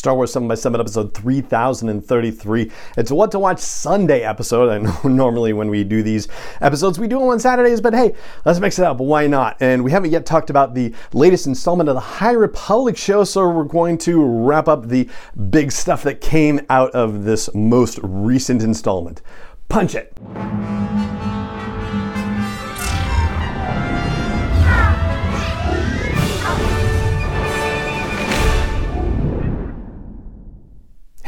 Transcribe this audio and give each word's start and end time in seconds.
Star 0.00 0.14
Wars 0.14 0.32
7 0.32 0.48
by 0.48 0.54
7 0.54 0.80
episode 0.80 1.12
3033. 1.12 2.72
It's 2.96 3.10
a 3.10 3.14
What 3.14 3.30
to 3.32 3.38
Watch 3.38 3.58
Sunday 3.58 4.22
episode. 4.22 4.70
I 4.70 4.78
know 4.78 4.98
normally 5.04 5.52
when 5.52 5.68
we 5.68 5.84
do 5.84 6.02
these 6.02 6.26
episodes, 6.62 6.98
we 6.98 7.06
do 7.06 7.18
them 7.18 7.28
on 7.28 7.38
Saturdays, 7.38 7.82
but 7.82 7.92
hey, 7.92 8.14
let's 8.46 8.60
mix 8.60 8.78
it 8.78 8.86
up. 8.86 8.96
Why 8.96 9.26
not? 9.26 9.58
And 9.60 9.84
we 9.84 9.90
haven't 9.90 10.10
yet 10.10 10.24
talked 10.24 10.48
about 10.48 10.72
the 10.72 10.94
latest 11.12 11.46
installment 11.46 11.90
of 11.90 11.96
the 11.96 12.00
High 12.00 12.32
Republic 12.32 12.96
show, 12.96 13.24
so 13.24 13.46
we're 13.46 13.64
going 13.64 13.98
to 13.98 14.24
wrap 14.24 14.68
up 14.68 14.88
the 14.88 15.06
big 15.50 15.70
stuff 15.70 16.02
that 16.04 16.22
came 16.22 16.62
out 16.70 16.90
of 16.92 17.24
this 17.24 17.54
most 17.54 18.00
recent 18.02 18.62
installment. 18.62 19.20
Punch 19.68 19.94
it! 19.94 20.16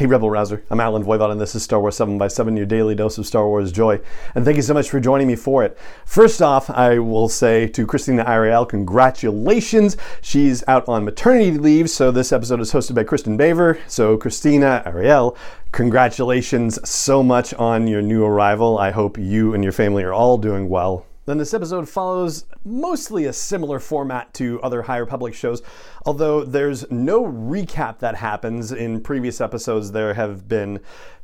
Hey, 0.03 0.07
Rebel 0.07 0.29
Rouser. 0.29 0.65
I'm 0.69 0.81
Allen 0.81 1.05
Voivod, 1.05 1.31
and 1.31 1.39
this 1.39 1.55
is 1.55 1.63
Star 1.63 1.79
Wars 1.79 1.95
7 1.95 2.17
by 2.17 2.27
7 2.27 2.57
your 2.57 2.65
daily 2.65 2.93
dose 2.93 3.17
of 3.17 3.25
Star 3.25 3.47
Wars 3.47 3.71
joy. 3.71 4.01
And 4.35 4.43
thank 4.43 4.57
you 4.57 4.61
so 4.61 4.73
much 4.73 4.89
for 4.89 4.99
joining 4.99 5.27
me 5.27 5.37
for 5.37 5.63
it. 5.63 5.77
First 6.05 6.41
off, 6.41 6.69
I 6.69 6.99
will 6.99 7.29
say 7.29 7.67
to 7.69 7.87
Krystina 7.87 8.25
Arielle, 8.25 8.67
congratulations. 8.67 9.95
She's 10.21 10.61
out 10.67 10.85
on 10.89 11.05
maternity 11.05 11.57
leave, 11.57 11.89
so 11.89 12.11
this 12.11 12.33
episode 12.33 12.59
is 12.59 12.73
hosted 12.73 12.95
by 12.95 13.05
Kristin 13.05 13.37
Baver. 13.37 13.79
So, 13.87 14.17
Krystina 14.17 14.85
Arielle, 14.85 15.37
congratulations 15.71 16.85
so 16.85 17.23
much 17.23 17.53
on 17.53 17.87
your 17.87 18.01
new 18.01 18.25
arrival. 18.25 18.77
I 18.77 18.91
hope 18.91 19.17
you 19.17 19.53
and 19.53 19.63
your 19.63 19.71
family 19.71 20.03
are 20.03 20.11
all 20.11 20.37
doing 20.37 20.67
well. 20.67 21.05
Then 21.25 21.37
this 21.37 21.53
episode 21.53 21.87
follows 21.87 22.45
mostly 22.65 23.25
a 23.25 23.33
similar 23.33 23.79
format 23.79 24.33
to 24.35 24.61
other 24.61 24.81
High 24.81 24.97
Republic 24.97 25.33
shows, 25.33 25.61
although 26.05 26.43
there's 26.43 26.89
no 26.91 27.23
recap 27.23 27.99
that 27.99 28.15
happens. 28.15 28.71
In 28.73 28.99
previous 28.99 29.39
episodes, 29.39 29.93
there 29.93 30.13
have 30.15 30.47
been 30.49 30.81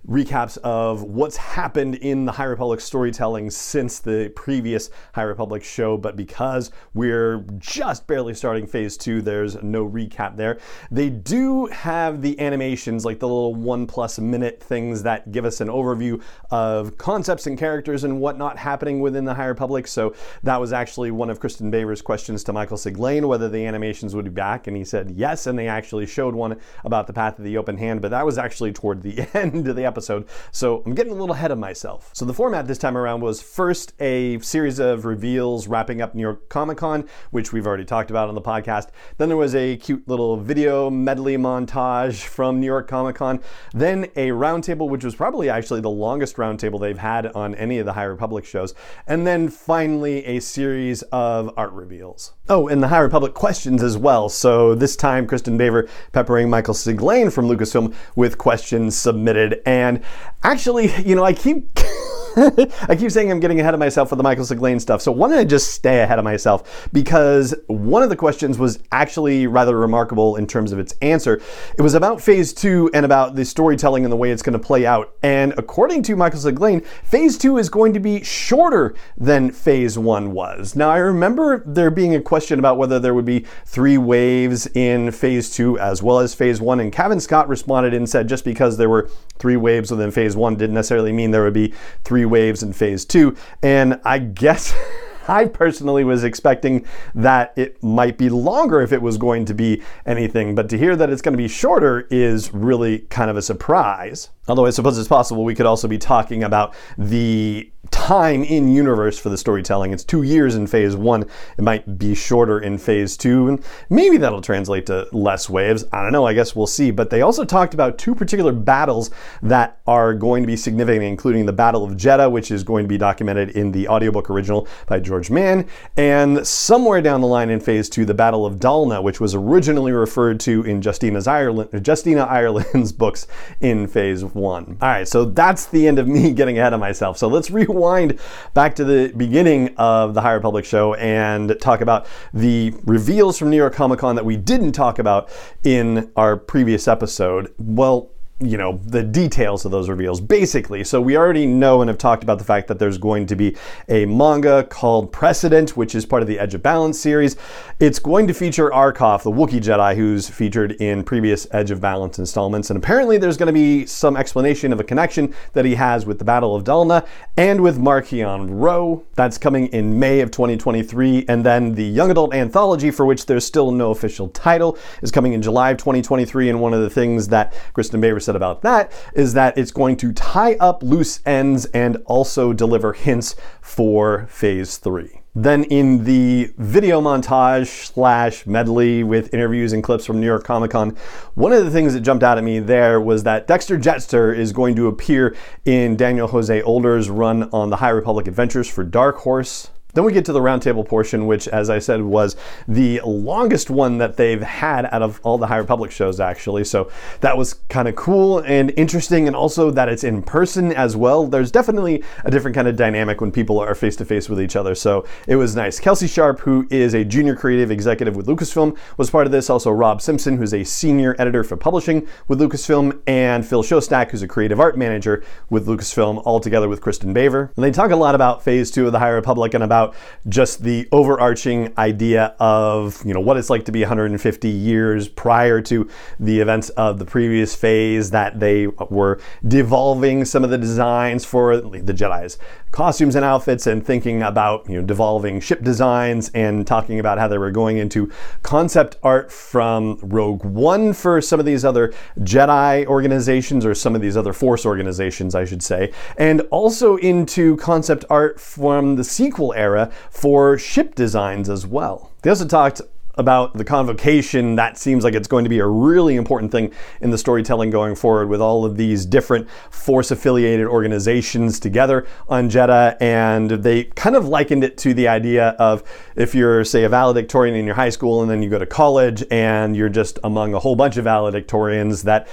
recaps 0.08 0.58
of 0.60 1.04
what's 1.04 1.36
happened 1.36 1.96
in 1.96 2.24
the 2.24 2.32
High 2.32 2.46
Republic 2.46 2.80
storytelling 2.80 3.50
since 3.50 4.00
the 4.00 4.32
previous 4.34 4.90
High 5.14 5.24
Republic 5.24 5.62
show, 5.62 5.98
but 5.98 6.16
because 6.16 6.72
we're 6.94 7.40
just 7.58 8.08
barely 8.08 8.34
starting 8.34 8.66
phase 8.66 8.96
two, 8.96 9.22
there's 9.22 9.62
no 9.62 9.86
recap 9.88 10.38
there. 10.38 10.60
They 10.90 11.10
do 11.10 11.66
have 11.66 12.22
the 12.22 12.40
animations, 12.40 13.04
like 13.04 13.20
the 13.20 13.28
little 13.28 13.56
one 13.56 13.86
plus 13.86 14.18
minute 14.20 14.64
things 14.64 15.04
that 15.04 15.34
give 15.34 15.44
us 15.44 15.60
an 15.60 15.68
overview 15.68 16.22
of 16.50 16.98
concepts 16.98 17.46
and 17.46 17.58
characters 17.58 18.06
and 18.06 18.22
whatnot 18.22 18.58
happening 18.58 19.02
within 19.02 19.26
the 19.26 19.34
High 19.34 19.48
Republic. 19.48 19.89
So 19.90 20.14
that 20.44 20.60
was 20.60 20.74
actually 20.74 21.12
one 21.12 21.30
of 21.30 21.40
Kristin 21.40 21.72
Baver's 21.72 22.02
questions 22.02 22.44
to 22.46 22.54
Michael 22.54 22.78
Siglain, 22.78 23.28
whether 23.28 23.50
the 23.50 23.66
animations 23.66 24.16
would 24.16 24.26
be 24.26 24.32
back, 24.32 24.68
and 24.68 24.78
he 24.78 24.84
said 24.84 25.12
yes, 25.12 25.48
and 25.48 25.58
they 25.58 25.68
actually 25.68 26.06
showed 26.06 26.36
one 26.36 26.60
about 26.84 27.08
the 27.08 27.14
Path 27.14 27.40
of 27.40 27.46
the 27.46 27.58
Open 27.58 27.78
Hand, 27.78 28.02
but 28.02 28.12
that 28.12 28.26
was 28.26 28.38
actually 28.38 28.72
toward 28.72 29.02
the 29.02 29.28
end 29.34 29.68
of 29.68 29.76
the 29.76 29.86
episode. 29.86 30.28
So 30.52 30.84
I'm 30.86 30.96
getting 30.96 31.12
a 31.12 31.16
little 31.16 31.34
ahead 31.34 31.52
of 31.52 31.58
myself. 31.58 32.12
So 32.14 32.26
the 32.26 32.34
format 32.34 32.68
this 32.68 32.78
time 32.78 32.98
around 32.98 33.22
was 33.22 33.42
first 33.42 33.94
a 34.00 34.40
series 34.40 34.80
of 34.80 35.06
reveals 35.06 35.68
wrapping 35.68 36.02
up 36.02 36.16
New 36.16 36.22
York 36.22 36.50
Comic 36.50 36.78
Con, 36.78 37.08
which 37.32 37.52
we've 37.52 37.68
already 37.68 37.86
talked 37.86 38.10
about 38.10 38.30
on 38.30 38.36
the 38.36 38.42
podcast. 38.42 38.90
Then 39.18 39.30
there 39.30 39.38
was 39.38 39.56
a 39.56 39.78
cute 39.78 40.08
little 40.08 40.38
video 40.38 40.90
medley 40.90 41.38
montage 41.38 42.24
from 42.24 42.60
New 42.60 42.68
York 42.68 42.88
Comic 42.88 43.16
Con. 43.16 43.42
Then 43.74 44.06
a 44.16 44.30
roundtable, 44.30 44.90
which 44.90 45.04
was 45.04 45.16
probably 45.16 45.50
actually 45.50 45.82
the 45.82 45.90
longest 45.90 46.36
roundtable 46.38 46.80
they've 46.80 46.98
had 46.98 47.28
on 47.28 47.56
any 47.56 47.80
of 47.80 47.86
the 47.86 47.94
High 47.94 48.04
Republic 48.04 48.46
shows. 48.46 48.74
And 49.08 49.26
then 49.26 49.50
finally 49.50 49.79
a 49.80 50.40
series 50.40 51.02
of 51.04 51.52
art 51.56 51.72
reveals. 51.72 52.34
Oh, 52.50 52.68
and 52.68 52.84
the 52.84 52.90
High 52.90 53.00
Republic 53.00 53.34
questions 53.34 53.82
as 53.82 53.98
well. 53.98 54.28
So 54.28 54.76
this 54.76 54.96
time, 54.96 55.26
Kristin 55.26 55.58
Baver 55.58 55.90
peppering 56.12 56.50
Michael 56.50 56.74
Siglain 56.74 57.32
from 57.32 57.48
Lucasfilm 57.48 57.94
with 58.16 58.38
questions 58.38 58.98
submitted. 58.98 59.62
And 59.66 60.02
actually, 60.44 60.94
you 61.04 61.16
know, 61.16 61.24
I 61.24 61.34
keep. 61.34 61.80
I 62.88 62.96
keep 62.96 63.12
saying 63.12 63.32
I'm 63.32 63.40
getting 63.40 63.60
ahead 63.60 63.74
of 63.74 63.80
myself 63.80 64.12
with 64.12 64.18
the 64.18 64.24
Michael 64.24 64.46
Siglain 64.46 64.80
stuff. 64.80 65.02
So 65.02 65.12
why 65.12 65.30
don't 65.30 65.38
I 65.38 65.44
just 65.44 65.74
stay 65.74 66.02
ahead 66.02 66.20
of 66.20 66.26
myself? 66.26 66.90
Because 66.94 67.54
one 67.68 68.02
of 68.02 68.10
the 68.10 68.16
questions 68.16 68.58
was 68.58 68.80
actually 68.92 69.48
rather 69.48 69.78
remarkable 69.78 70.36
in 70.36 70.48
terms 70.48 70.72
of 70.72 70.80
its 70.80 70.94
answer. 71.02 71.42
It 71.78 71.82
was 71.82 71.96
about 71.96 72.22
phase 72.22 72.54
two 72.54 72.90
and 72.94 73.06
about 73.06 73.36
the 73.36 73.44
storytelling 73.44 74.06
and 74.06 74.12
the 74.12 74.18
way 74.18 74.32
it's 74.32 74.42
going 74.42 74.54
to 74.54 74.60
play 74.60 74.86
out. 74.86 75.14
And 75.22 75.54
according 75.58 76.04
to 76.04 76.16
Michael 76.16 76.40
Siglain, 76.40 76.86
phase 76.86 77.38
two 77.38 77.58
is 77.58 77.70
going 77.70 77.94
to 77.94 78.00
be 78.00 78.24
shorter 78.24 78.96
than 79.18 79.52
phase 79.52 79.98
one 79.98 80.32
was. 80.32 80.76
Now 80.76 80.90
I 80.90 80.98
remember 80.98 81.64
there 81.66 81.92
being 81.92 82.16
a 82.16 82.22
question 82.22 82.60
about 82.60 82.78
whether 82.78 83.00
there 83.00 83.14
would 83.14 83.26
be 83.26 83.46
three 83.66 83.98
waves 83.98 84.68
in 84.68 85.12
phase 85.12 85.50
two 85.50 85.78
as 85.80 86.02
well 86.02 86.20
as 86.20 86.34
phase 86.34 86.62
one. 86.62 86.80
And 86.80 86.92
Cavan 86.92 87.20
Scott 87.20 87.50
responded 87.50 87.94
and 87.94 88.10
said 88.10 88.30
just 88.30 88.46
because 88.46 88.78
there 88.78 88.90
were 88.90 89.10
three 89.38 89.58
waves 89.58 89.92
within 89.92 90.12
phase 90.12 90.36
one 90.36 90.56
didn't 90.56 90.76
necessarily 90.76 91.12
mean 91.12 91.32
there 91.32 91.44
would 91.44 91.54
be 91.54 91.74
three 92.04 92.26
waves 92.30 92.64
in 92.64 92.74
phase 92.74 93.06
two. 93.06 93.36
And 93.62 94.00
I 94.04 94.20
guess. 94.20 94.74
I 95.30 95.46
personally 95.46 96.04
was 96.04 96.24
expecting 96.24 96.88
that 97.14 97.54
it 97.56 97.84
might 97.84 98.18
be 98.18 98.30
longer 98.30 98.82
if 98.82 98.92
it 98.92 99.00
was 99.00 99.20
going 99.20 99.46
to 99.46 99.54
be 99.54 99.84
anything, 100.08 100.56
but 100.56 100.70
to 100.70 100.78
hear 100.78 100.96
that 100.96 101.12
it's 101.12 101.22
going 101.22 101.34
to 101.34 101.38
be 101.38 101.48
shorter 101.48 102.08
is 102.10 102.52
really 102.52 103.00
kind 103.00 103.30
of 103.30 103.38
a 103.38 103.44
surprise. 103.44 104.30
Although 104.50 104.66
I 104.66 104.72
suppose 104.72 104.98
it's 104.98 105.08
possible 105.08 105.44
we 105.44 105.56
could 105.56 105.66
also 105.66 105.88
be 105.88 105.98
talking 105.98 106.44
about 106.44 106.74
the 106.98 107.72
time 107.92 108.44
in 108.44 108.74
universe 108.74 109.18
for 109.18 109.30
the 109.30 109.38
storytelling. 109.38 109.94
It's 109.94 110.04
two 110.04 110.24
years 110.24 110.56
in 110.56 110.68
phase 110.68 110.96
one. 110.96 111.24
It 111.58 111.62
might 111.62 111.98
be 111.98 112.14
shorter 112.14 112.60
in 112.60 112.78
phase 112.78 113.16
two, 113.16 113.48
and 113.48 113.64
maybe 113.90 114.18
that'll 114.18 114.42
translate 114.42 114.86
to 114.88 115.08
less 115.12 115.50
waves. 115.50 115.86
I 115.94 116.02
don't 116.04 116.12
know. 116.12 116.26
I 116.26 116.34
guess 116.34 116.56
we'll 116.56 116.68
see. 116.68 116.92
But 116.92 117.10
they 117.10 117.22
also 117.22 117.46
talked 117.46 117.74
about 117.74 117.98
two 117.98 118.16
particular 118.16 118.52
battles 118.52 119.12
that 119.42 119.80
are 119.88 120.14
going 120.14 120.44
to 120.44 120.48
be 120.48 120.58
significant, 120.58 121.04
including 121.04 121.46
the 121.46 121.54
Battle 121.54 121.84
of 121.84 121.94
Jedha, 121.94 122.32
which 122.32 122.52
is 122.52 122.64
going 122.64 122.84
to 122.84 122.90
be 122.90 122.98
documented 122.98 123.52
in 123.52 123.72
the 123.72 123.88
audiobook 123.88 124.30
original 124.30 124.68
by 124.88 125.00
George 125.00 125.30
Mann, 125.30 125.68
and 125.96 126.46
somewhere 126.46 127.02
down 127.02 127.22
the 127.22 127.28
line 127.28 127.50
in 127.50 127.60
phase 127.60 127.90
two, 127.90 128.06
the 128.06 128.14
Battle 128.14 128.46
of 128.46 128.56
Dalna, 128.56 129.02
which 129.02 129.20
was 129.20 129.36
originally 129.36 129.92
referred 129.92 130.40
to 130.42 130.64
in 130.64 130.82
Justina's 130.82 131.28
Ireland, 131.28 131.86
Justina 131.86 132.24
Ireland's 132.24 132.92
books 133.00 133.28
in 133.62 133.88
phase 133.88 134.24
one. 134.24 134.39
All 134.82 134.88
right, 134.88 135.08
so 135.08 135.26
that's 135.26 135.68
the 135.68 135.88
end 135.88 136.00
of 136.00 136.08
me 136.08 136.32
getting 136.34 136.58
ahead 136.58 136.74
of 136.74 136.80
myself. 136.80 137.18
So 137.18 137.28
let's 137.28 137.52
rewind 137.52 138.20
back 138.54 138.76
to 138.76 138.84
the 138.84 139.14
beginning 139.16 139.76
of 139.78 140.14
the 140.14 140.22
High 140.22 140.34
Republic 140.34 140.66
show 140.66 140.94
and 140.96 141.56
talk 141.62 141.82
about 141.82 142.08
the 142.34 142.74
reveals 142.86 143.38
from 143.38 143.50
New 143.50 143.58
York 143.58 143.74
Comic 143.74 144.00
Con 144.00 144.16
that 144.16 144.26
we 144.26 144.38
didn't 144.38 144.72
talk 144.72 145.00
about 145.00 145.30
in 145.64 146.12
our 146.16 146.38
previous 146.38 146.88
episode. 146.88 147.54
Well, 147.58 148.12
you 148.42 148.58
know, 148.58 148.80
the 148.86 149.04
details 149.04 149.66
of 149.66 149.72
those 149.72 149.90
reveals, 149.90 150.22
basically. 150.22 150.86
So 150.86 151.02
we 151.02 151.18
already 151.18 151.46
know 151.46 151.82
and 151.82 151.90
have 151.90 151.98
talked 151.98 152.24
about 152.24 152.38
the 152.38 152.46
fact 152.46 152.70
that 152.70 152.80
there's 152.80 152.98
going 152.98 153.26
to 153.26 153.36
be 153.36 153.58
a 153.90 154.06
manga 154.06 154.64
called 154.64 155.12
Precedent, 155.12 155.76
which 155.76 155.94
is 155.94 156.06
part 156.06 156.22
of 156.22 156.28
the 156.30 156.40
Edge 156.40 156.54
of 156.54 156.64
Balance 156.64 156.98
series. 156.98 157.36
It's 157.82 158.00
going 158.00 158.28
to 158.28 158.34
feature 158.34 158.70
Arkoff, 158.70 159.24
the 159.24 159.32
Wookiee 159.32 159.60
Jedi, 159.60 159.94
who's 159.94 160.30
featured 160.30 160.72
in 160.74 161.04
previous 161.04 161.48
Edge 161.52 161.70
of 161.70 161.82
Balance 161.82 162.18
installments. 162.18 162.70
And 162.70 162.78
apparently 162.78 163.18
there's 163.18 163.36
going 163.36 163.48
to 163.48 163.54
be 163.54 163.86
some 163.86 164.16
explanation 164.16 164.72
of 164.72 164.80
a 164.80 164.86
connection 164.86 165.36
that 165.52 165.66
he 165.66 165.76
has 165.76 166.06
with 166.06 166.18
the 166.18 166.26
Battle 166.26 166.56
of 166.56 166.64
Dalna 166.64 167.06
and 167.36 167.60
with 167.60 167.78
Marchion 167.78 168.48
Ro 168.50 169.04
That's 169.16 169.38
coming 169.38 169.68
in 169.68 170.00
May 170.00 170.22
of 170.22 170.32
2023. 170.32 171.26
And 171.28 171.46
then 171.46 171.76
the 171.76 171.84
Young 171.84 172.10
Adult 172.10 172.34
Anthology, 172.34 172.90
for 172.90 173.06
which 173.06 173.26
there's 173.26 173.46
still 173.46 173.72
no 173.72 173.92
official 173.92 174.30
title, 174.30 174.78
is 175.02 175.12
coming 175.12 175.34
in 175.34 175.42
July 175.42 175.72
of 175.72 175.78
2023. 175.78 176.50
And 176.50 176.62
one 176.62 176.74
of 176.74 176.80
the 176.80 176.90
things 176.90 177.28
that 177.28 177.54
Kristin 177.74 178.02
Baver 178.02 178.29
said 178.30 178.36
about 178.36 178.62
that 178.62 178.92
is 179.16 179.34
that 179.34 179.58
it's 179.58 179.72
going 179.72 179.98
to 179.98 180.14
tie 180.14 180.54
up 180.60 180.84
loose 180.84 181.20
ends 181.26 181.66
and 181.74 181.98
also 182.06 182.54
deliver 182.54 182.94
hints 182.94 183.36
for 183.60 184.28
phase 184.28 184.78
three. 184.78 185.22
Then 185.34 185.64
in 185.64 186.04
the 186.04 186.54
video 186.58 187.02
montage 187.02 187.88
slash 187.88 188.46
medley 188.46 189.04
with 189.04 189.34
interviews 189.34 189.74
and 189.74 189.84
clips 189.84 190.06
from 190.06 190.20
New 190.20 190.28
York 190.28 190.44
Comic 190.44 190.72
Con, 190.72 190.96
one 191.34 191.54
of 191.54 191.66
the 191.66 191.72
things 191.72 191.94
that 191.94 192.02
jumped 192.02 192.24
out 192.24 192.38
at 192.38 192.44
me 192.44 192.60
there 192.60 193.02
was 193.02 193.24
that 193.24 193.48
Dexter 193.48 193.80
Jettster 193.80 194.38
is 194.38 194.52
going 194.52 194.76
to 194.76 194.88
appear 194.88 195.36
in 195.66 195.96
Daniel 195.96 196.28
Jose 196.28 196.62
Older's 196.62 197.10
run 197.10 197.50
on 197.52 197.72
the 197.72 197.78
High 197.78 197.90
Republic 197.90 198.28
Adventures 198.28 198.70
for 198.70 198.84
Dark 198.84 199.18
Horse. 199.18 199.72
Then 199.94 200.04
we 200.04 200.14
get 200.14 200.26
to 200.26 200.34
the 200.34 200.40
roundtable 200.40 200.88
portion, 200.88 201.26
which, 201.26 201.48
as 201.48 201.70
I 201.70 201.80
said, 201.80 202.02
was 202.02 202.36
the 202.68 203.02
longest 203.04 203.70
one 203.72 203.98
that 203.98 204.18
they've 204.18 204.42
had 204.42 204.86
out 204.92 205.02
of 205.02 205.20
all 205.24 205.38
the 205.38 205.48
High 205.48 205.58
Republic 205.58 205.90
shows, 205.90 206.20
actually. 206.20 206.64
So 206.64 206.92
that 207.22 207.36
was 207.36 207.56
kind 207.70 207.88
of 207.88 207.96
cool 207.96 208.40
and 208.40 208.72
interesting, 208.78 209.26
and 209.26 209.36
also 209.36 209.72
that 209.72 209.90
it's 209.90 210.04
in 210.04 210.22
person 210.22 210.72
as 210.74 210.96
well. 210.96 211.26
There's 211.26 211.52
definitely 211.52 212.04
a 212.24 212.30
different 212.30 212.54
kind 212.54 212.68
of 212.68 212.76
dynamic 212.76 213.20
when 213.20 213.32
people 213.32 213.60
are 213.60 213.74
face 213.74 213.96
to 213.96 214.06
face 214.06 214.30
with 214.30 214.40
each 214.40 214.56
other. 214.56 214.76
So 214.76 215.06
it 215.28 215.38
was 215.38 215.56
nice. 215.56 215.80
Kelsey 215.80 216.08
Sharpe, 216.08 216.42
who 216.42 216.68
is 216.70 216.94
a 216.94 217.04
junior 217.04 217.36
creative 217.36 217.72
executive 217.72 218.16
with 218.16 218.28
Lucasfilm, 218.28 218.78
was 218.98 219.10
part 219.10 219.26
of 219.26 219.32
this. 219.32 219.50
Also, 219.50 219.72
Rob 219.72 220.02
Simpson, 220.02 220.38
who's 220.38 220.54
a 220.54 220.64
senior 220.64 221.16
editor 221.18 221.44
for 221.44 221.58
publishing 221.58 222.08
with 222.28 222.40
Lucasfilm, 222.40 223.02
and 223.08 223.44
Phil 223.44 223.64
Szostak, 223.64 224.12
who's 224.12 224.22
a 224.22 224.28
creative 224.28 224.60
art 224.60 224.78
manager 224.78 225.24
with 225.50 225.66
Lucasfilm, 225.66 226.22
all 226.26 226.40
together 226.40 226.70
with 226.70 226.80
Kristin 226.80 227.14
Baver. 227.14 227.52
And 227.56 227.66
they 227.66 227.72
talk 227.72 227.90
a 227.90 227.96
lot 227.96 228.14
about 228.14 228.44
phase 228.44 228.70
two 228.70 228.86
of 228.86 228.92
the 228.92 229.00
High 229.00 229.10
Republic 229.10 229.56
and 229.56 229.64
about 229.64 229.79
about 229.80 229.96
just 230.28 230.64
the 230.64 230.88
overarching 230.92 231.74
idea 231.78 232.36
of, 232.40 233.02
you 233.06 233.14
know, 233.14 233.20
what 233.20 233.38
it's 233.38 233.50
like 233.50 233.66
to 233.66 233.72
be 233.72 233.82
150 233.82 234.50
years 234.50 235.08
prior 235.08 235.62
to 235.62 235.90
the 236.20 236.40
events 236.40 236.70
of 236.72 237.00
the 237.00 237.06
previous 237.06 237.56
phase, 237.56 238.12
that 238.12 238.40
they 238.40 238.68
were 238.68 239.20
devolving 239.48 240.26
some 240.26 240.44
of 240.44 240.50
the 240.50 240.58
designs 240.58 241.26
for 241.26 241.58
the 241.58 241.94
Jedi's 241.94 242.38
costumes 242.72 243.16
and 243.16 243.26
outfits 243.26 243.66
and 243.66 243.86
thinking 243.86 244.22
about, 244.22 244.70
you 244.70 244.76
know, 244.76 244.86
devolving 244.86 245.40
ship 245.40 245.64
designs 245.64 246.30
and 246.36 246.68
talking 246.68 247.00
about 247.00 247.18
how 247.18 247.28
they 247.28 247.38
were 247.38 247.52
going 247.52 247.78
into 247.78 248.12
concept 248.44 248.98
art 249.02 249.32
from 249.32 249.98
Rogue 250.04 250.46
One 250.46 250.94
for 250.94 251.22
some 251.22 251.40
of 251.40 251.46
these 251.46 251.66
other 251.66 251.94
Jedi 252.20 252.86
organizations 252.86 253.66
or 253.66 253.74
some 253.74 253.96
of 253.96 254.02
these 254.02 254.16
other 254.16 254.34
Force 254.34 254.66
organizations, 254.66 255.34
I 255.34 255.46
should 255.46 255.64
say, 255.64 255.92
and 256.18 256.42
also 256.52 256.98
into 256.98 257.58
concept 257.58 258.06
art 258.10 258.40
from 258.40 258.96
the 258.96 259.04
sequel 259.04 259.54
era 259.54 259.69
for 260.10 260.58
ship 260.58 260.96
designs 260.96 261.50
as 261.50 261.66
well. 261.66 262.12
They 262.22 262.30
also 262.30 262.48
talked 262.48 262.82
about 263.20 263.54
the 263.54 263.66
convocation, 263.66 264.56
that 264.56 264.78
seems 264.78 265.04
like 265.04 265.14
it's 265.14 265.28
going 265.28 265.44
to 265.44 265.50
be 265.50 265.60
a 265.60 265.68
really 265.68 266.16
important 266.16 266.52
thing 266.54 266.72
in 267.02 267.12
the 267.12 267.18
storytelling 267.18 267.70
going 267.70 267.94
forward 267.94 268.30
with 268.30 268.40
all 268.40 268.64
of 268.64 268.78
these 268.78 269.06
different 269.06 269.50
force 269.70 270.10
affiliated 270.10 270.66
organizations 270.66 271.60
together 271.60 272.08
on 272.30 272.50
Jedha. 272.50 272.96
And 273.02 273.52
they 273.52 273.84
kind 273.84 274.16
of 274.16 274.30
likened 274.30 274.64
it 274.64 274.78
to 274.80 274.94
the 274.94 275.10
idea 275.10 275.50
of 275.60 275.84
if 276.16 276.34
you're, 276.34 276.64
say, 276.64 276.86
a 276.86 276.90
valedictorian 276.90 277.56
in 277.56 277.66
your 277.66 277.76
high 277.76 277.90
school 277.90 278.22
and 278.22 278.32
then 278.32 278.42
you 278.42 278.50
go 278.50 278.58
to 278.58 278.66
college 278.66 279.24
and 279.30 279.76
you're 279.76 279.90
just 279.90 280.18
among 280.24 280.54
a 280.54 280.60
whole 280.60 280.78
bunch 280.78 280.96
of 280.96 281.04
valedictorians 281.04 282.04
that 282.04 282.30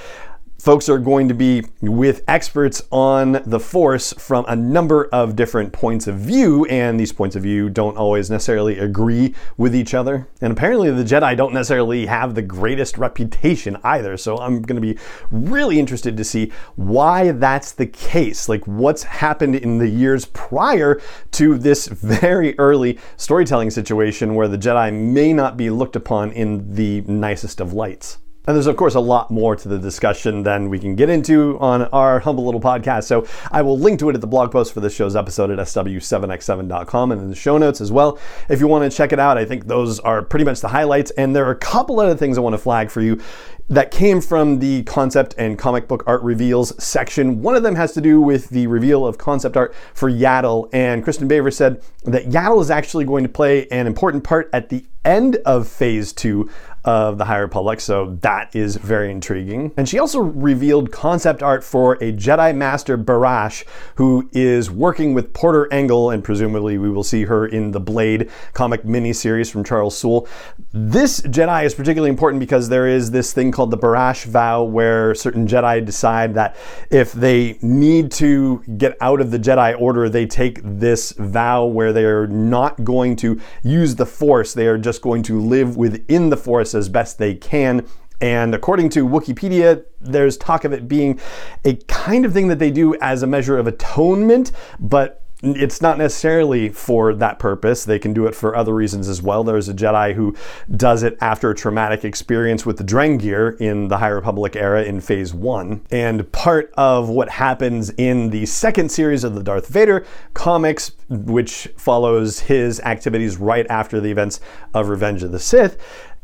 folks 0.59 0.89
are 0.89 0.99
going 0.99 1.29
to 1.29 1.35
be 1.35 1.63
with 1.81 2.25
experts 2.27 2.83
on 2.91 3.41
the 3.47 3.61
force 3.61 4.13
from 4.15 4.45
a 4.49 4.57
number 4.57 5.07
of 5.13 5.37
different 5.37 5.73
points 5.73 6.07
of 6.07 6.17
view, 6.17 6.65
and 6.67 6.99
these 6.99 7.13
points 7.13 7.37
of 7.37 7.43
view 7.43 7.69
don't 7.71 7.97
always 7.97 8.31
necessarily 8.31 8.79
agree 8.79 9.35
with 9.57 9.75
each 9.75 9.95
other. 9.95 10.29
And 10.41 10.53
apparently, 10.53 10.91
the 10.91 11.05
Jedi 11.05 11.37
don't 11.37 11.55
necessarily 11.55 12.07
have 12.07 12.35
the 12.35 12.43
greatest 12.43 12.99
reputation 12.99 13.77
either. 13.85 14.17
So 14.17 14.39
I'm 14.39 14.63
going 14.63 14.81
to 14.81 14.95
be 14.95 14.99
really 15.31 15.79
interested 15.79 16.17
to 16.17 16.25
see 16.25 16.53
why 16.75 17.33
that's 17.33 17.73
the 17.73 17.87
case. 17.87 18.49
Like, 18.49 18.65
what's 18.67 19.03
happened 19.05 19.55
in 19.57 19.79
the 19.79 19.89
years 19.89 20.25
prior 20.27 21.01
to 21.33 21.59
this 21.59 21.87
very 21.87 22.59
early 22.59 22.99
storytelling 23.17 23.71
situation 23.71 24.35
where 24.35 24.49
the 24.49 24.59
Jedi 24.59 24.93
may 24.93 25.33
not 25.33 25.57
be 25.57 25.71
looked 25.71 25.97
upon 25.97 26.33
in 26.33 26.75
the 26.75 27.03
nicest 27.03 27.61
of 27.61 27.73
lights. 27.73 28.19
And 28.47 28.55
there's, 28.55 28.69
of 28.69 28.77
course, 28.77 28.95
a 28.95 29.01
lot 29.01 29.31
more 29.31 29.57
to 29.57 29.69
the 29.69 29.79
discussion 29.79 30.45
than 30.45 30.69
we 30.69 30.79
can 30.79 30.95
get 30.95 31.09
into 31.09 31.59
on 31.59 31.83
our 31.87 32.21
humble 32.21 32.45
little 32.45 32.61
podcast. 32.61 33.05
So 33.05 33.27
I 33.51 33.63
will 33.63 33.79
link 33.79 33.99
to 34.01 34.09
it 34.09 34.15
at 34.15 34.21
the 34.21 34.27
blog 34.27 34.53
post 34.53 34.73
for 34.73 34.81
this 34.81 34.95
show's 34.95 35.17
episode 35.17 35.51
at 35.51 35.59
sw7x7.com 35.59 37.13
and 37.13 37.21
in 37.21 37.29
the 37.29 37.35
show 37.35 37.59
notes 37.59 37.81
as 37.81 37.91
well. 37.91 38.19
If 38.49 38.61
you 38.61 38.69
want 38.69 38.91
to 38.91 38.97
check 38.97 39.13
it 39.13 39.19
out, 39.19 39.37
I 39.37 39.45
think 39.45 39.67
those 39.67 39.99
are 40.01 40.23
pretty 40.23 40.45
much 40.45 40.61
the 40.61 40.69
highlights. 40.69 41.11
And 41.13 41.35
there 41.35 41.45
are 41.47 41.51
a 41.51 41.59
couple 41.59 41.99
other 41.99 42.15
things 42.15 42.39
I 42.39 42.41
want 42.41 42.55
to 42.55 42.59
flag 42.59 42.91
for 42.91 43.01
you 43.01 43.21
that 43.69 43.91
came 43.91 44.21
from 44.21 44.61
the 44.61 44.85
concept 44.85 45.35
and 45.39 45.59
comic 45.59 45.89
book 45.89 46.05
art 46.07 46.23
reveals 46.23 46.73
section. 46.83 47.43
One 47.43 47.57
of 47.57 47.65
them 47.65 47.75
has 47.75 47.93
to 47.95 48.01
do 48.01 48.21
with 48.21 48.51
the 48.51 48.69
reveal 48.69 49.05
of 49.05 49.19
concept 49.19 49.57
art 49.57 49.75
for 49.93 50.09
Yaddle. 50.09 50.69
And 50.73 51.05
Kristin 51.05 51.29
Baver 51.29 51.53
said 51.53 51.83
that 52.05 52.27
Yaddle 52.27 52.61
is 52.61 52.71
actually 52.71 53.07
going 53.07 53.25
to 53.25 53.29
play 53.29 53.67
an 53.69 53.89
important 53.89 54.23
part 54.23 54.49
at 54.53 54.69
the 54.69 54.85
end 55.05 55.37
of 55.47 55.67
phase 55.67 56.13
two 56.13 56.51
of 56.87 57.19
the 57.19 57.25
High 57.25 57.39
Republic, 57.39 57.81
so 57.81 58.17
that 58.23 58.55
is 58.55 58.77
very 58.77 59.11
intriguing. 59.11 59.73
And 59.77 59.89
she 59.89 59.99
also 59.99 60.21
revealed 60.21 60.93
concept 60.93 61.43
art 61.43 61.65
for 61.65 61.95
a 61.95 62.13
Jedi 62.13 62.55
Master 62.55 62.97
Barash, 62.97 63.65
who 63.97 64.31
is 64.33 64.71
working 64.71 65.13
with 65.13 65.33
Porter 65.33 65.71
Engel, 65.73 66.11
and 66.11 66.23
presumably 66.23 66.79
we 66.79 66.89
will 66.89 67.03
see 67.03 67.25
her 67.25 67.47
in 67.47 67.73
the 67.73 67.81
Blade 67.81 68.31
comic 68.53 68.85
miniseries 68.85 69.51
from 69.51 69.65
Charles 69.65 69.99
Soule. 69.99 70.29
This 70.73 71.21
Jedi 71.23 71.65
is 71.65 71.75
particularly 71.75 72.11
important 72.11 72.39
because 72.39 72.69
there 72.69 72.87
is 72.87 73.11
this 73.11 73.33
thing 73.33 73.51
called 73.51 73.73
the 73.73 73.79
Barash 73.79 74.25
vow, 74.25 74.63
where 74.63 75.13
certain 75.15 75.49
Jedi 75.49 75.85
decide 75.85 76.35
that 76.35 76.57
if 76.91 77.13
they 77.13 77.59
need 77.63 78.13
to 78.13 78.63
get 78.79 78.97
out 79.01 79.21
of 79.21 79.33
the 79.33 79.39
Jedi 79.39 79.79
Order, 79.81 80.09
they 80.09 80.27
take 80.27 80.61
this 80.63 81.13
vow 81.13 81.65
where 81.65 81.93
they 81.93 82.05
are 82.05 82.29
not 82.29 82.85
going 82.85 83.17
to 83.17 83.41
use 83.65 83.97
the 83.97 84.07
Force, 84.07 84.55
they 84.55 84.69
are 84.69 84.79
just 84.79 85.03
going 85.03 85.25
to 85.25 85.41
live 85.41 85.77
within 85.77 86.31
the 86.31 86.37
Force 86.37 86.76
as 86.77 86.89
best 86.89 87.19
they 87.19 87.35
can. 87.35 87.87
And 88.21 88.55
according 88.55 88.89
to 88.91 89.07
Wikipedia, 89.07 89.85
there's 90.01 90.37
talk 90.37 90.65
of 90.65 90.73
it 90.73 90.89
being 90.89 91.21
a 91.65 91.77
kind 91.89 92.25
of 92.25 92.33
thing 92.33 92.49
that 92.49 92.59
they 92.59 92.71
do 92.71 92.95
as 93.01 93.23
a 93.23 93.27
measure 93.27 93.59
of 93.59 93.67
atonement, 93.67 94.53
but 94.79 95.23
it's 95.43 95.83
not 95.83 95.99
necessarily 95.99 96.71
for 96.71 97.13
that 97.13 97.39
purpose. 97.39 97.85
They 97.85 97.99
can 97.99 98.15
do 98.15 98.27
it 98.27 98.35
for 98.35 98.57
other 98.57 98.75
reasons 98.75 99.07
as 99.07 99.21
well. 99.21 99.45
There's 99.45 99.69
a 99.69 99.75
Jedi 99.75 100.15
who 100.15 100.35
does 100.75 101.03
it 101.03 101.19
after 101.21 101.51
a 101.51 101.55
traumatic 101.55 102.07
experience 102.07 102.65
with 102.65 102.79
the 102.79 102.85
Drengir 102.85 103.61
in 103.61 103.89
the 103.89 103.99
High 103.99 104.09
Republic 104.09 104.57
era 104.57 104.83
in 104.83 105.03
Phase 105.03 105.35
1. 105.35 105.83
And 105.91 106.33
part 106.33 106.73
of 106.79 107.11
what 107.11 107.29
happens 107.29 107.91
in 107.91 108.31
the 108.31 108.47
second 108.47 108.91
series 108.91 109.25
of 109.25 109.35
the 109.35 109.43
Darth 109.43 109.69
Vader 109.69 110.07
comics, 110.33 110.93
which 111.11 111.69
follows 111.77 112.41
his 112.41 112.81
activities 112.81 113.37
right 113.37 113.67
after 113.69 114.01
the 114.01 114.11
events 114.11 114.41
of 114.73 114.89
Revenge 114.89 115.23
of 115.23 115.33
the 115.33 115.39
Sith, 115.39 115.77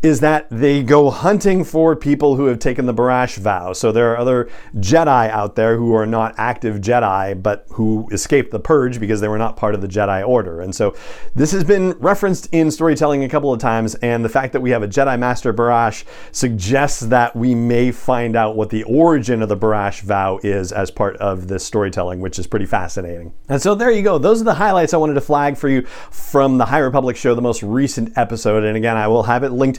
is 0.02 0.18
that 0.20 0.48
they 0.50 0.82
go 0.82 1.10
hunting 1.10 1.62
for 1.62 1.94
people 1.94 2.34
who 2.36 2.46
have 2.46 2.58
taken 2.58 2.86
the 2.86 2.94
Barash 2.94 3.36
vow. 3.36 3.72
So 3.72 3.92
there 3.92 4.12
are 4.12 4.18
other 4.18 4.50
Jedi 4.76 5.30
out 5.30 5.54
there 5.54 5.76
who 5.76 5.94
are 5.94 6.06
not 6.06 6.34
active 6.36 6.76
Jedi, 6.76 7.40
but 7.40 7.66
who 7.70 8.08
escaped 8.10 8.50
the 8.50 8.58
purge 8.58 8.98
because 8.98 9.20
they 9.20 9.28
were 9.28 9.38
not 9.38 9.56
part 9.56 9.76
of 9.76 9.80
the 9.80 9.86
Jedi 9.86 10.26
Order. 10.26 10.60
And 10.60 10.74
so 10.74 10.96
this 11.36 11.52
has 11.52 11.62
been 11.62 11.92
referenced 12.00 12.48
in 12.50 12.70
storytelling 12.70 13.22
a 13.22 13.28
couple 13.28 13.52
of 13.52 13.60
times, 13.60 13.94
and 13.96 14.24
the 14.24 14.28
fact 14.28 14.52
that 14.54 14.60
we 14.60 14.70
have 14.70 14.82
a 14.82 14.88
Jedi 14.88 15.16
Master 15.18 15.54
Barash 15.54 16.04
suggests 16.32 17.00
that 17.00 17.36
we 17.36 17.54
may 17.54 17.92
find 17.92 18.34
out 18.34 18.56
what 18.56 18.70
the 18.70 18.82
origin 18.84 19.40
of 19.40 19.48
the 19.48 19.56
Barash 19.56 20.00
vow 20.02 20.40
is 20.42 20.72
as 20.72 20.90
part 20.90 21.16
of 21.18 21.46
this 21.46 21.64
storytelling, 21.64 22.20
which 22.20 22.40
is 22.40 22.46
pretty 22.48 22.66
fascinating. 22.66 23.32
And 23.48 23.62
so 23.62 23.76
there 23.76 23.92
you 23.92 24.02
go. 24.02 24.18
Those 24.18 24.40
are 24.40 24.44
the 24.44 24.54
highlights 24.54 24.94
I 24.94 24.96
wanted 24.96 25.14
to 25.14 25.20
flag 25.20 25.56
for 25.56 25.68
you 25.68 25.82
from 25.82 26.58
the 26.58 26.64
High 26.64 26.78
Republic 26.78 27.16
show, 27.16 27.36
the 27.36 27.42
most 27.42 27.62
recent 27.62 28.18
episode. 28.18 28.64
And 28.64 28.76
again, 28.76 28.96
I 28.96 29.06
will 29.06 29.22
have 29.22 29.44
it 29.44 29.50
linked 29.50 29.78